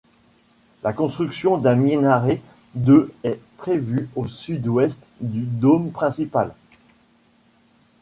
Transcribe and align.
La 0.81 0.93
construction 0.93 1.59
d'un 1.59 1.75
minaret 1.75 2.41
de 2.73 3.13
est 3.23 3.39
prévue 3.57 4.09
au 4.15 4.27
sud-ouest 4.27 4.99
du 5.19 5.41
dôme 5.43 5.91
principal. 5.91 6.55